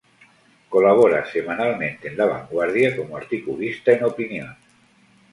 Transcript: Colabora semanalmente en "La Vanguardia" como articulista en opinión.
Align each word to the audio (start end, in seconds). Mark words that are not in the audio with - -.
Colabora 0.67 1.23
semanalmente 1.31 2.07
en 2.07 2.17
"La 2.17 2.25
Vanguardia" 2.25 2.97
como 2.97 3.17
articulista 3.17 3.91
en 3.91 4.03
opinión. 4.03 4.55